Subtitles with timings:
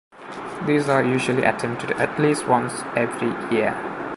[0.65, 3.75] These are usually attempted at least once every year.